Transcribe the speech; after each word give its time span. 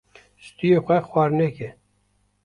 Stûyê 0.45 0.79
xwe 0.85 0.97
xwar 1.09 1.29
neke. 1.39 1.69